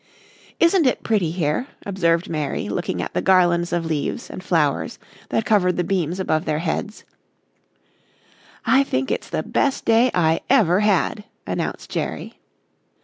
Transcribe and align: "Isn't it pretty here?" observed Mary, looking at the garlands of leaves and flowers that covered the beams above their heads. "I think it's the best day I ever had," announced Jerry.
"Isn't 0.59 0.87
it 0.87 1.03
pretty 1.03 1.29
here?" 1.29 1.67
observed 1.85 2.27
Mary, 2.27 2.67
looking 2.69 3.03
at 3.03 3.13
the 3.13 3.21
garlands 3.21 3.71
of 3.71 3.85
leaves 3.85 4.31
and 4.31 4.43
flowers 4.43 4.97
that 5.29 5.45
covered 5.45 5.77
the 5.77 5.83
beams 5.83 6.19
above 6.19 6.45
their 6.45 6.57
heads. 6.57 7.03
"I 8.65 8.83
think 8.83 9.11
it's 9.11 9.29
the 9.29 9.43
best 9.43 9.85
day 9.85 10.09
I 10.15 10.39
ever 10.49 10.79
had," 10.79 11.25
announced 11.45 11.91
Jerry. 11.91 12.39